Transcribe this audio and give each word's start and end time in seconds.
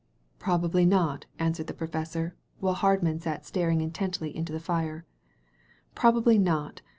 "Probably 0.39 0.83
not," 0.83 1.27
answered 1.37 1.67
the 1.67 1.75
professor, 1.75 2.35
while 2.59 2.73
Hardman 2.73 3.19
sat 3.19 3.45
staring 3.45 3.81
intently 3.81 4.35
into 4.35 4.51
the 4.51 4.59
fire, 4.59 5.05
"prob 5.93 6.17
ably 6.17 6.39
not. 6.39 6.81